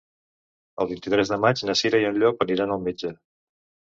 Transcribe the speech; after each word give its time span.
El 0.85 0.87
vint-i-tres 0.91 1.31
de 1.33 1.37
maig 1.43 1.61
na 1.69 1.75
Cira 1.81 1.99
i 2.05 2.07
en 2.07 2.17
Llop 2.23 2.41
aniran 2.47 2.73
al 2.77 2.81
metge. 2.87 3.13